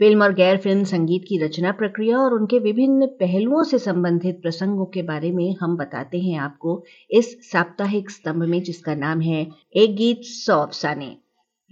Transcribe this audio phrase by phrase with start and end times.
[0.00, 4.84] Film और गैर film संगीत की रचना प्रक्रिया और उनके विभिन्न पहलुओं से संबंधित प्रसंगों
[4.84, 9.46] के बारे में हम बताते हैं आपको इस साप्ताहिक स्तंभ में, जिसका नाम है
[9.76, 11.16] एक गीत सौ अफसाने।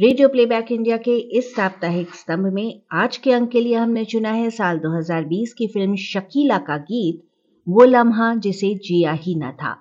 [0.00, 4.30] रेडियो प्लेबैक इंडिया के इस साप्ताहिक स्तंभ में आज के अंक के लिए हमने चुना
[4.30, 7.22] है साल 2020 की फ़िल्म शकीला का गीत,
[7.68, 9.76] वो लम्हा जिसे जिया ही न था।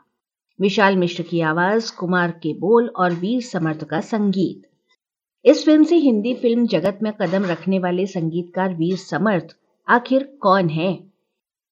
[0.61, 4.61] विशाल मिश्र की आवाज़, कुमार के बोल और वीर समर्थ का संगीत।
[5.47, 9.47] इस फ़िल्म से हिंदी फ़िल्म जगत में कदम रखने वाले संगीतकार वीर समर्थ
[9.89, 10.99] आखिर कौन है?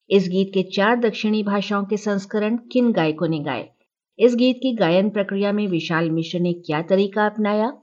[0.10, 3.70] इस गीत के चार दक्षिणी भाषाओं के संस्करण किन गायकों ने गाए?
[4.20, 7.74] इस गीत की गायन प्रक्रिया में विशाल मिश्र ने क्या तरीका अपनाया?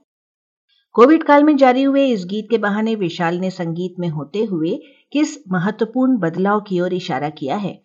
[0.93, 4.79] कोविड काल में जारी हुए इस गीत के बहाने विशाल ने संगीत में होते हुए
[5.11, 7.81] किस महत्वपूर्ण बदलाव की ओर इशारा किया है?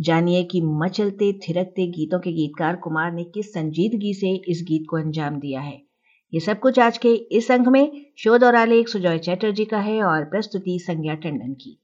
[0.00, 4.96] जानिए कि मचलते थिरकते गीतों के गीतकार कुमार ने किस संजीदगी से इस गीत को
[4.96, 5.91] अंजाम दिया है।
[6.34, 10.02] ये सब कुछ आज के इस अंक में शोध और आलेख सुजॉय चैटर्जी का है
[10.02, 11.78] और प्रस्तुति संज्ञा टंडन की।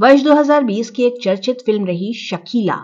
[0.00, 2.76] वर्ष 2020 की एक चर्चित फ़िल्म रही शकीला।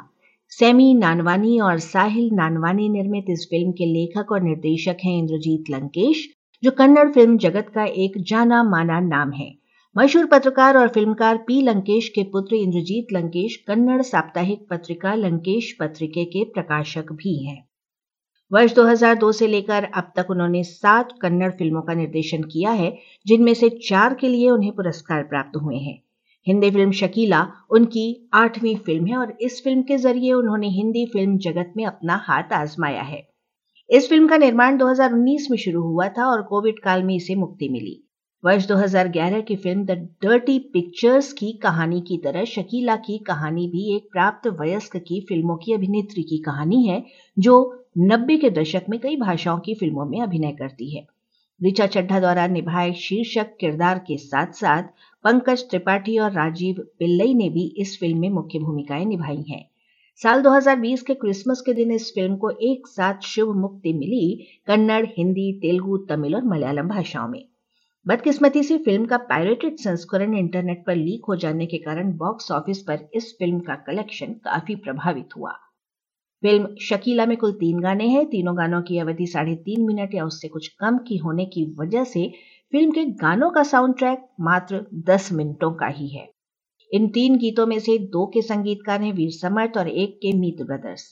[0.48, 6.28] सेमी नानवानी और साहिल नानवानी निर्मित इस फ़िल्म के लेखक और निर्देशक हैं इंद्रजीत लंकेश,
[6.62, 9.54] जो कन्नड़ फ़िल्म जगत का एक जाना माना नाम है।
[9.98, 16.24] मशहूर पत्रकार और फिल्मकार पी लंकेश के पुत्र इंद्रजीत लंकेश कन्नड़ साप्ताहिक पत्रिका लंकेश पत्रिके
[16.24, 17.71] के प्रकाशक भी हैं।
[18.52, 23.54] वर्ष 2002 से लेकर अब तक उन्होंने सात कन्नड़ फ़िल्मों का निर्देशन किया है, जिनमें
[23.54, 26.02] से चार के लिए उन्हें पुरस्कार प्राप्त हुए हैं।
[26.46, 31.38] हिंदी फ़िल्म शकीला उनकी आठवीं फ़िल्म है और इस फ़िल्म के ज़रिए उन्होंने हिंदी फ़िल्म
[31.38, 33.28] जगत में अपना हाथ आजमाया है।
[33.90, 37.68] इस फ़िल्म का निर्माण 2019 में शुरू हुआ था और कोविड काल में इसे मुक्ति
[37.68, 38.02] मिली।
[38.44, 39.90] वर्ष 2011 की फ़िल्म द
[40.22, 45.56] डर्टी पिक्चर्स की कहानी की तरह शकीला की कहानी भी एक प्राप्त वयस्क की फ़िल्मों
[45.56, 47.04] की अभिनेत्री की कहानी है,
[47.38, 51.06] जो नब्बे के दशक में कई भाषाओं की फ़िल्मों में अभिनय करती है।
[51.66, 54.82] ऋचा चड्ढा द्वारा निभाए शीर्षक किरदार के साथ साथ
[55.24, 59.70] पंकज त्रिपाठी और राजीव पिल्लई ने भी इस फ़िल्म में मुख्य भूमिकाएँ निभाई हैं।
[60.16, 65.06] साल 2020 के क्रिसमस के दिन इस फ़िल्म को एक साथ शुभ मुक्ति मिली कन्नड़,
[65.06, 67.44] हिंदी, तेलुगु, तमिल और मलयालम भाषाओं में।
[68.06, 72.82] बदकिस्मती से फ़िल्म का पायरेटेड संस्करण इंटरनेट पर लीक हो जाने के कारण बॉक्स ऑफ़िस
[72.82, 75.58] पर इस फ़िल्म का कलेक्शन काफ़ी प्रभावित हुआ।
[76.42, 80.24] फ़िल्म शकीला में कुल तीन गाने हैं। तीनों गानों की अवधि साढ़े तीन मिनट या
[80.24, 82.26] उससे कुछ कम की होने की वजह से
[82.72, 86.28] फ़िल्म के गानों का साउंड ट्रैक मात्र दस मिनटों का ही है।
[86.90, 90.62] इन तीन गीतों में से दो के संगीतकार हैं वीर समर्थ और एक के मीत
[90.62, 91.04] ब्रदर्स।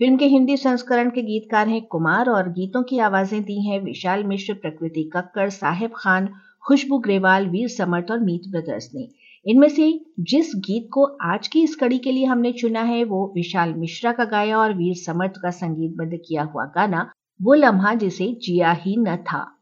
[0.00, 4.24] फ़िल्म के हिंदी संस्करण के गीतकार हैं कुमार और गीतों की आवाज़ें दी हैं विशाल
[4.24, 6.28] मिश्र, प्रकृति कक्कर साहेब खान,
[6.66, 9.08] खुशबू ग्रेवाल, वीर समर्थ और मीत ब्रदर्स ने।
[9.46, 13.32] इनमें से जिस गीत को आज की इस कड़ी के लिए हमने चुना है, वो
[13.34, 17.10] विशाल मिश्रा का गाया और वीर समर्थ का संगीतबद्ध किया हुआ गाना,
[17.42, 19.52] वो लम्हा जिसे जिया ही न था।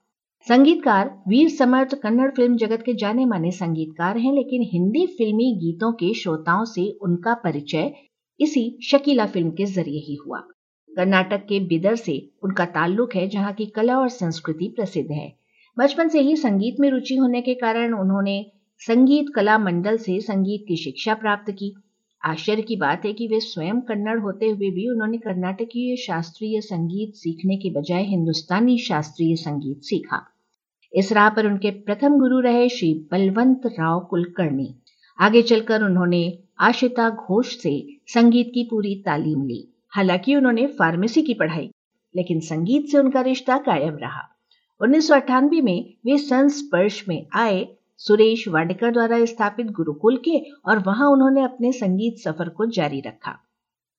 [0.49, 5.93] संगीतकार, वीर समर्थ कन्नड़ फ़िल्म जगत के जाने माने संगीतकार हैं, लेकिन हिंदी फिल्मी गीतों
[5.93, 7.93] के श्रोताओं से उनका परिचय
[8.41, 10.39] इसी शकीला फ़िल्म के ज़रिए ही हुआ।
[10.97, 15.33] कर्नाटक के बिदर से उनका ताल्लुक है, जहाँ की कला और संस्कृति प्रसिद्ध है।
[15.79, 18.51] बचपन से ही संगीत में रुचि होने के कारण उन्होंने
[18.87, 21.73] संगीत कला मंडल से संगीत की शिक्षा प्राप्त की।
[22.23, 27.15] आश्चर्य की बात है कि वे स्वयं कन्नड़ होते हुए भी उन्होंने कर्नाटकीय शास्त्रीय संगीत
[27.15, 30.21] सीखने के बजाय हिंदुस्तानी शास्त्रीय संगीत सीखा।
[30.93, 34.69] इस राह पर उनके प्रथम गुरु रहे श्री बलवंत राव कुलकर्णी।
[35.19, 41.35] आगे चलकर उन्होंने आशिता घोष से संगीत की पूरी तालीम ली। हालाँकि उन्होंने फार्मेसी की
[41.35, 41.71] पढ़ाई,
[42.15, 44.29] लेकिन संगीत से उनका रिश्ता कायम रहा।
[44.81, 50.79] उन्नीस सौ अट्ठानवे में वे संस्पर्श में आए सुरेश वाडेकर द्वारा स्थापित गुरुकुल के और
[50.79, 53.39] वहाँ उन्होंने अपने संगीत सफ़र को जारी रखा।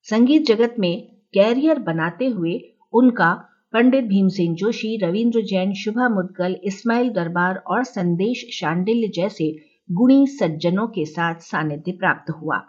[0.03, 2.59] संगीत जगत में कैरियर बनाते हुए
[2.93, 3.33] उनका
[3.73, 9.55] पंडित भीमसेन जोशी, रविंद्र जैन, शुभा मुदगल, इस्माइल दरबार और संदेश शांडिल्य जैसे
[9.91, 12.61] गुणी सज्जनों के साथ सानिध्य प्राप्त हुआ।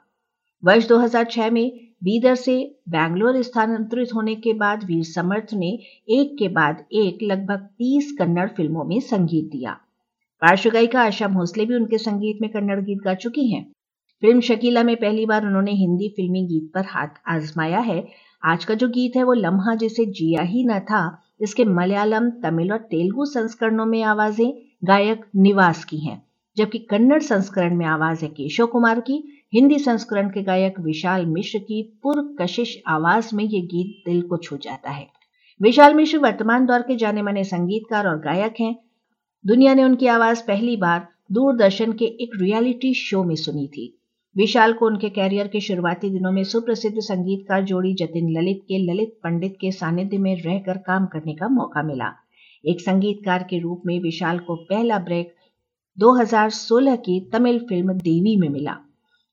[0.65, 5.79] वर्ष 2006 में बीदर से बैंगलोर स्थानांतरित होने के बाद वीर समर्थ ने
[6.09, 9.79] एक के बाद एक लगभग 30 कन्नड़ फ़िल्मों में संगीत दिया।
[10.43, 13.63] पार्श्व गायिका आशा भोसले भी उनके संगीत में कन्नड़ गीत गा चुकी हैं।
[14.23, 18.05] फ़िल्म शकीला में पहली बार उन्होंने हिंदी फिल्मी गीत पर हाथ आजमाया है।
[18.43, 21.01] आज का जो गीत है वो लम्हा जिसे जिया ही न था।
[21.41, 24.53] इसके मलयालम, तमिल और तेलुगु संस्करणों में आवाज़ें
[24.85, 26.23] गायक निवास की हैं,
[26.57, 29.23] जबकि कन्नड़ संस्करण में आवाज़ है केशव कुमार की।
[29.55, 34.57] हिंदी संस्करण के गायक विशाल मिश्र की पुरकशिश आवाज़ में ये गीत दिल को छू
[34.57, 35.07] जाता है।
[35.61, 38.75] विशाल मिश्र वर्तमान दौर के जाने माने संगीतकार और गायक हैं।
[39.47, 43.99] दुनिया ने उनकी आवाज़ पहली बार दूरदर्शन के एक रियलिटी शो में सुनी थी।
[44.37, 49.19] विशाल को उनके कैरियर के शुरुआती दिनों में सुप्रसिद्ध संगीतकार जोड़ी जतिन ललित के ललित
[49.25, 52.13] पंडित के सानिध्य में रहकर काम करने का मौका मिला।
[52.65, 55.35] एक संगीतकार के रूप में विशाल को पहला ब्रेक
[55.99, 58.77] 2016 की तमिल फ़िल्म देवी में मिला।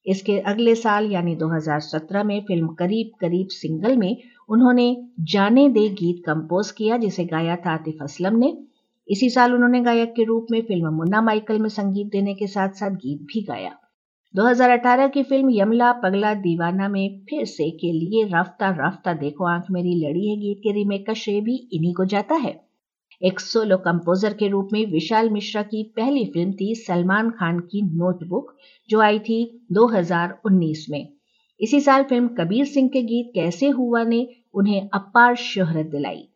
[0.06, 4.18] इसके अगले साल यानी 2017 में फ़िल्म करीब करीब सिंगल में
[4.50, 8.58] उन्होंने जाने दे गीत कंपोज किया, जिसे गाया था आतिफ असलम ने।
[9.10, 12.70] इसी साल उन्होंने गायक के रूप में फ़िल्म मुन्ना माइकल में संगीत देने के साथ
[12.70, 13.76] साथ गीत भी गाया।
[14.36, 19.66] 2018 की फ़िल्म यमला पगला दीवाना में फिर से के लिए रफ्ता रफ्ता देखो आँख
[19.72, 22.64] मेरी लड़ी है गीत के रीमेक का श्रेय भी इन्हीं को जाता है।
[23.22, 27.82] एक सोलो कंपोजर के रूप में विशाल मिश्रा की पहली फ़िल्म थी सलमान खान की
[27.82, 28.56] नोटबुक
[28.90, 31.14] जो आई थी 2019 में।
[31.60, 36.28] इसी साल फ़िल्म कबीर सिंह के गीत कैसे हुआ ने उन्हें अपार शोहरत दिलाई।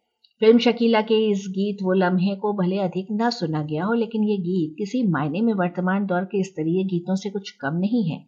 [0.42, 4.24] फ़िल्म शकीला के इस गीत वो लम्हे को भले अधिक ना सुना गया हो, लेकिन
[4.24, 8.20] ये गीत किसी मायने में वर्तमान दौर के स्तरीय गीतों से कुछ कम नहीं है।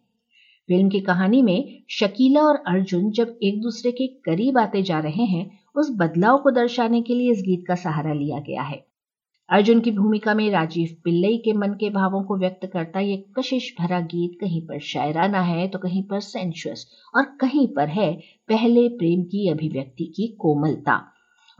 [0.68, 5.24] फ़िल्म की कहानी में शकीला और अर्जुन जब एक दूसरे के करीब आते जा रहे
[5.24, 8.84] हैं, उस बदलाव को दर्शाने के लिए इस गीत का सहारा लिया गया है।
[9.48, 13.74] अर्जुन की भूमिका में राजीव पिल्लई के मन के भावों को व्यक्त करता ये कशिश
[13.80, 16.86] भरा गीत कहीं पर शायराना है तो कहीं पर सेंशुअस
[17.16, 18.12] और कहीं पर है
[18.48, 21.00] पहले प्रेम की अभिव्यक्ति की कोमलता।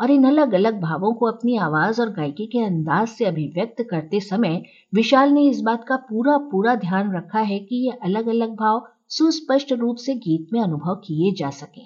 [0.00, 4.20] और इन अलग अलग भावों को अपनी आवाज़ और गायकी के अंदाज से अभिव्यक्त करते
[4.20, 4.62] समय
[4.94, 8.82] विशाल ने इस बात का पूरा पूरा ध्यान रखा है कि ये अलग अलग भाव
[9.08, 11.82] सुस्पष्ट रूप से गीत में अनुभव किए जा सके।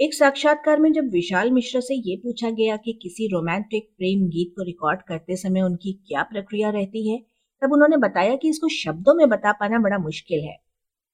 [0.00, 4.52] एक साक्षात्कार में जब विशाल मिश्र से ये पूछा गया कि किसी रोमांटिक प्रेम गीत
[4.56, 7.18] को रिकॉर्ड करते समय उनकी क्या प्रक्रिया रहती है,
[7.62, 10.56] तब उन्होंने बताया कि इसको शब्दों में बता पाना बड़ा मुश्किल है।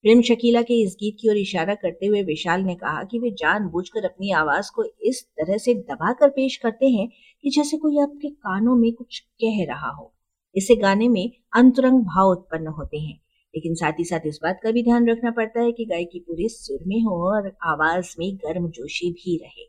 [0.05, 3.31] प्रेम शकीला के इस गीत की ओर इशारा करते हुए विशाल ने कहा कि वे
[3.31, 7.09] जानबूझकर अपनी आवाज़ को इस तरह से दबाकर पेश करते हैं
[7.43, 10.15] कि जैसे कोई आपके कानों में कुछ कह रहा हो।
[10.57, 13.21] इससे गाने में अंतरंग भाव उत्पन्न होते हैं।
[13.55, 16.49] लेकिन साथ ही साथ इस बात का भी ध्यान रखना पड़ता है कि गायकी पूरे
[16.49, 19.69] सुर में हो और आवाज़ में गर्म जोशी भी रहे।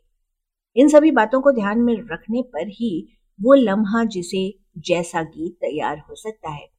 [0.76, 3.08] इन सभी बातों को ध्यान में रखने पर ही
[3.40, 6.71] वो लम्हा जिसे जैसा गीत तैयार हो सकता है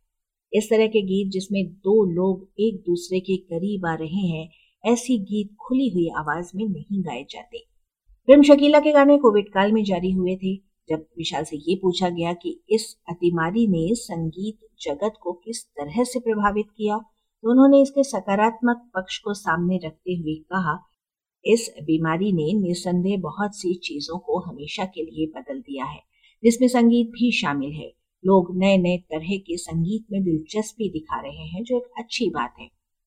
[0.53, 4.49] इस तरह के गीत जिसमें दो लोग एक दूसरे के करीब आ रहे हैं,
[4.83, 7.63] ऐसी गीत खुली हुई आवाज़ में नहीं गाए जाते।
[8.27, 10.55] फ़िल्म शकीला के गाने कोविड काल में जारी हुए थे,
[10.89, 16.03] जब विशाल से ये पूछा गया कि इस अतिमारी ने संगीत जगत को किस तरह
[16.03, 20.77] से प्रभावित किया तो उन्होंने इसके सकारात्मक पक्ष को सामने रखते हुए कहा,
[21.45, 25.99] इस बीमारी ने निसंदेह बहुत सी चीज़ों को हमेशा के लिए बदल दिया है,
[26.43, 27.91] जिसमें संगीत भी शामिल है।
[28.23, 32.53] लोग नए नए तरह के संगीत में दिलचस्पी दिखा रहे हैं, जो एक अच्छी बात
[32.59, 32.65] है।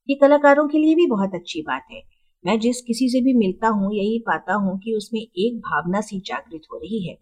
[0.09, 2.03] ये कलाकारों के लिए भी बहुत अच्छी बात है।
[2.45, 6.21] मैं जिस किसी से भी मिलता हूँ यही पाता हूँ कि उसमें एक भावना सी
[6.21, 7.15] जागृत हो रही है,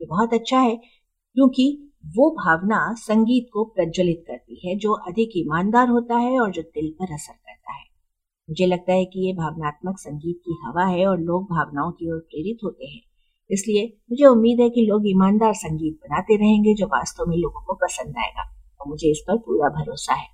[0.00, 0.76] ये बहुत अच्छा है,
[1.36, 1.66] क्योंकि
[2.16, 6.90] वो भावना संगीत को प्रज्वलित करती है, जो अधिक ईमानदार होता है और जो दिल
[6.90, 7.84] पर असर करता है।
[8.48, 12.18] मुझे लगता है कि ये भावनात्मक संगीत की हवा है और लोग भावनाओं की ओर
[12.20, 13.00] प्रेरित होते हैं।
[13.50, 17.74] इसलिए मुझे उम्मीद है कि लोग ईमानदार संगीत बनाते रहेंगे जो वास्तव में लोगों को
[17.74, 18.42] पसंद आएगा,
[18.80, 20.26] और मुझे इस पर पूरा भरोसा है।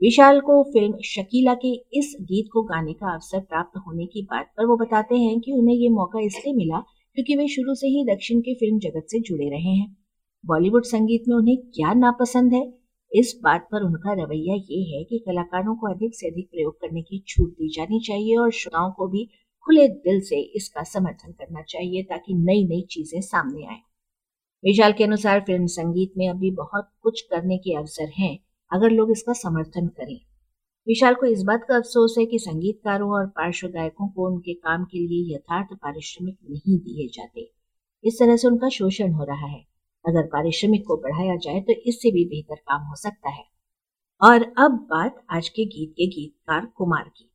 [0.00, 4.46] विशाल को फ़िल्म शकीला के इस गीत को गाने का अवसर प्राप्त होने की बात
[4.56, 6.78] पर वो बताते हैं कि उन्हें ये मौका इसलिए मिला
[7.16, 9.96] क्योंकि वे शुरू से ही दक्षिण के फ़िल्म जगत से जुड़े रहे हैं।
[10.44, 12.62] बॉलीवुड संगीत में उन्हें क्या नापसंद है?
[13.12, 17.02] इस बात पर उनका रवैया ये है कि कलाकारों को अधिक से अधिक प्रयोग करने
[17.02, 19.28] की छूट दी जानी चाहिए और श्रोताओं को भी
[19.66, 23.80] खुले दिल से इसका समर्थन करना चाहिए ताकि नई नई चीज़ें सामने आए।
[24.64, 28.38] विशाल के अनुसार फ़िल्म संगीत में अभी बहुत कुछ करने के अवसर हैं,
[28.70, 30.18] अगर लोग इसका समर्थन करें।
[30.86, 34.84] विशाल को इस बात का अफसोस है कि संगीतकारों और पार्श्व गायकों को उनके काम
[34.84, 37.50] के लिए यथार्थ पारिश्रमिक नहीं दिए जाते।
[38.04, 39.64] इस तरह से उनका शोषण हो रहा है।
[40.04, 43.44] अगर पारिश्रमिक को बढ़ाया जाए तो इससे भी बेहतर काम हो सकता है।
[44.20, 47.30] और अब बात आज के गीत के गीतकार कुमार की।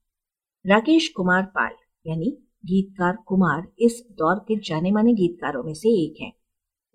[0.66, 1.72] राकेश कुमार पाल
[2.06, 6.32] यानी गीतकार कुमार इस दौर के जाने माने गीतकारों में से एक है।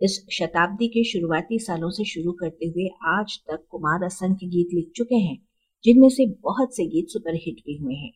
[0.00, 4.90] इस शताब्दी के शुरुआती सालों से शुरू करते हुए आज तक कुमार असंख्य गीत लिख
[4.96, 5.38] चुके हैं,
[5.84, 8.11] जिनमें से बहुत से गीत सुपरहिट भी हुए हैं।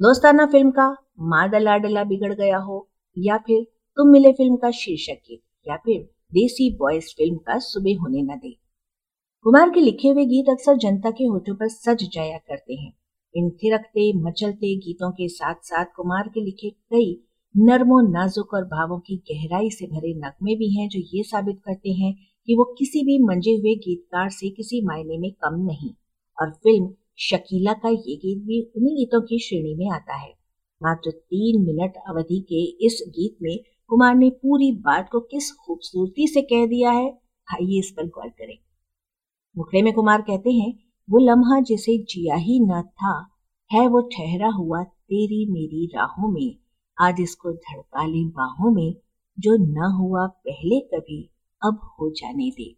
[0.00, 3.66] दोस्ताना फ़िल्म का माँ डला डला बिगड़ गया हो, या फिर
[3.96, 6.00] तुम मिले फ़िल्म का शीर्षक गीत, या फिर
[6.32, 8.50] देसी बॉयज़ फ़िल्म का सुबह होने न दे।
[9.42, 12.92] कुमार के लिखे हुए गीत अक्सर जनता के होठों पर सज जाया करते हैं।
[13.38, 17.10] इन थिरकते मचलते गीतों के साथ साथ कुमार के लिखे कई
[17.54, 21.92] नर्मो नाजुक और भावों की गहराई से भरे नगमे भी हैं जो ये साबित करते
[21.92, 22.12] हैं
[22.48, 25.90] कि वो किसी भी मंजे हुए गीतकार से किसी मायने में कम नहीं।
[26.38, 30.32] और फ़िल्म शकीला का ये गीत भी उन्हीं गीतों की श्रेणी में आता है।
[30.80, 33.56] मात्र तीन मिनट अवधि के इस गीत में
[33.90, 37.08] कुमार ने पूरी बात को किस खूबसूरती से कह दिया है,
[37.48, 38.56] आइए इस पर गौर करें।
[39.56, 40.72] मुखड़े में कुमार कहते हैं
[41.10, 43.30] वो लम्हा जिसे जिया ही न था,
[43.72, 46.56] है वो ठहरा हुआ तेरी मेरी राहों में,
[47.00, 48.94] आज इसको धड़का बाहों में,
[49.38, 51.30] जो न हुआ पहले कभी,
[51.64, 52.76] अब हो जाने दे।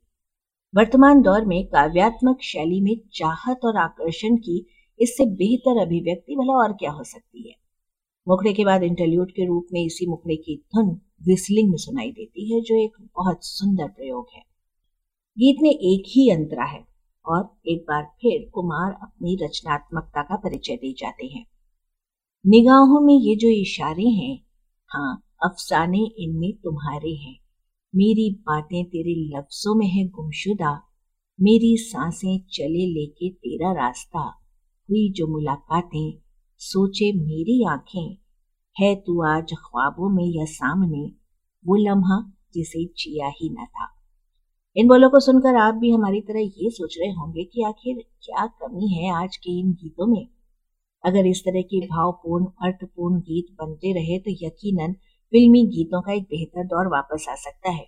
[0.75, 4.66] वर्तमान दौर में काव्यात्मक शैली में चाहत और आकर्षण की
[5.00, 7.56] इससे बेहतर अभिव्यक्ति भला और क्या हो सकती है?
[8.28, 12.54] मुखड़े के बाद इंटरल्यूट के रूप में इसी मुखड़े की धुन विस्लिंग में सुनाई देती
[12.54, 14.40] है, जो एक बहुत सुंदर प्रयोग है।
[15.38, 16.89] गीत में एक ही अंतरा है।
[17.27, 21.47] और एक बार फिर कुमार अपनी रचनात्मकता का परिचय दे जाते हैं।
[22.47, 24.41] निगाहों में ये जो इशारे हैं
[24.89, 27.41] हाँ अफसाने इनमें तुम्हारे हैं।
[27.97, 30.83] मेरी बातें तेरे लफ्जों में है गुमशुदा।
[31.41, 34.21] मेरी साँसें चले लेके तेरा रास्ता।
[34.91, 36.19] हुई जो मुलाकातें,
[36.59, 38.17] सोचे मेरी आँखें।
[38.81, 41.12] है तू आज ख्वाबों में या सामने,
[41.67, 44.00] वो लम्हा जिसे जिया ही न था।
[44.77, 48.47] इन बोलों को सुनकर आप भी हमारी तरह ये सोच रहे होंगे कि आखिर क्या
[48.61, 50.27] कमी है आज के इन गीतों में?
[51.05, 54.93] अगर इस तरह के भावपूर्ण, अर्थपूर्ण गीत बनते रहे तो यकीनन
[55.33, 57.85] फिल्मी गीतों का एक बेहतर दौर वापस आ सकता है।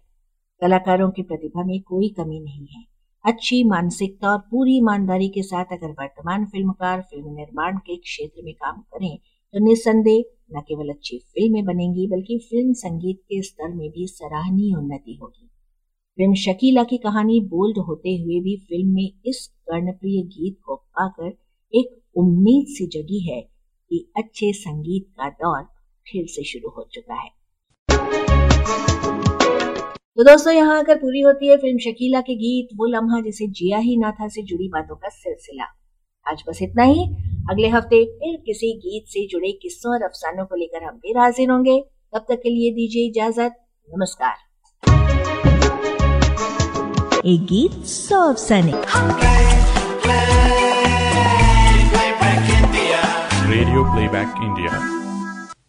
[0.63, 2.85] कलाकारों की प्रतिभा में कोई कमी नहीं है।
[3.25, 8.55] अच्छी मानसिकता और पूरी ईमानदारी के साथ अगर वर्तमान फिल्मकार, फ़िल्म निर्माण के क्षेत्र में
[8.55, 10.23] काम करें तो निस्संदेह
[10.53, 15.49] न केवल अच्छी फ़िल्में बनेंगी, बल्कि फ़िल्म संगीत के स्तर में भी सराहनीय उन्नति होगी।
[16.19, 21.29] फ़िल्म शकीला की कहानी बोल्ड होते हुए भी फ़िल्म में इस कर्णप्रिय गीत को पाकर
[21.75, 25.63] एक उम्मीद सी जगी है कि अच्छे संगीत का दौर
[26.07, 27.31] फिर से शुरू हो चुका है।
[30.17, 33.79] तो दोस्तों, यहाँ आकर पूरी होती है फ़िल्म शकीला के गीत, वो लम्हा जिसे जिया
[33.79, 35.65] ही ना था से जुड़ी बातों का सिलसिला।
[36.27, 37.05] आज बस इतना ही।
[37.51, 41.51] अगले हफ़्ते फिर किसी गीत से जुड़े किस्सों और अफसानों को लेकर हम फिर हाजिर
[41.51, 41.81] होंगे।
[42.15, 44.52] तब तक के लिए दीजिए इजाज़त। नमस्कार।
[47.31, 48.73] एक गीत सौ अफसाने
[53.51, 55.02] रेडियो प्लेबैक इंडिया